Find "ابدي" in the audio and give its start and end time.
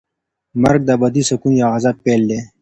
0.97-1.23